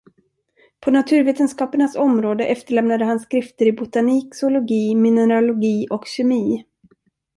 På 0.79 0.91
naturvetenskapernas 0.91 1.95
område 1.95 2.45
efterlämnade 2.45 3.05
han 3.05 3.19
skrifter 3.19 3.65
i 3.65 3.71
botanik, 3.73 4.35
zoologi, 4.35 4.95
mineralogi 4.95 5.87
och 5.91 6.05
kemi. 6.07 6.65